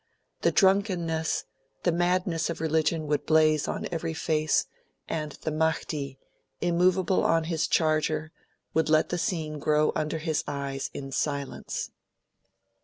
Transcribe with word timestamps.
The 0.41 0.51
drunkenness, 0.51 1.45
the 1.83 1.91
madness 1.91 2.49
of 2.49 2.59
religion 2.59 3.05
would 3.05 3.27
blaze 3.27 3.67
on 3.67 3.87
every 3.91 4.15
face; 4.15 4.65
and 5.07 5.33
the 5.43 5.51
Mahdi, 5.51 6.17
immovable 6.59 7.23
on 7.23 7.43
his 7.43 7.67
charger, 7.67 8.31
would 8.73 8.89
let 8.89 9.09
the 9.09 9.19
scene 9.19 9.59
grow 9.59 9.91
under 9.95 10.17
his 10.17 10.43
eyes 10.47 10.89
in 10.95 11.11
silence. 11.11 11.91